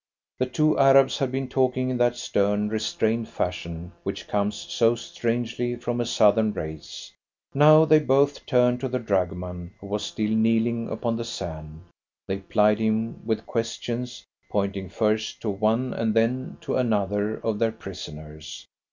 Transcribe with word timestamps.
The 0.39 0.47
two 0.47 0.79
Arabs 0.79 1.19
had 1.19 1.31
been 1.31 1.47
talking 1.47 1.91
in 1.91 1.97
that 1.99 2.15
stern, 2.17 2.69
restrained 2.69 3.29
fashion 3.29 3.91
which 4.01 4.27
comes 4.27 4.55
so 4.55 4.95
strangely 4.95 5.75
from 5.75 6.01
a 6.01 6.07
southern 6.07 6.53
race. 6.53 7.13
Now 7.53 7.85
they 7.85 7.99
both 7.99 8.43
turned 8.47 8.79
to 8.79 8.87
the 8.87 8.97
dragoman, 8.97 9.75
who 9.79 9.85
was 9.85 10.03
still 10.03 10.31
kneeling 10.31 10.89
upon 10.89 11.17
the 11.17 11.23
sand. 11.23 11.81
They 12.27 12.39
plied 12.39 12.79
him 12.79 13.21
with 13.27 13.45
questions, 13.45 14.25
pointing 14.49 14.89
first 14.89 15.39
to 15.43 15.51
one 15.51 15.93
and 15.93 16.15
then 16.15 16.57
to 16.61 16.77
another 16.77 17.35
of 17.37 17.59
their 17.59 17.71
prisoners. 17.71 18.65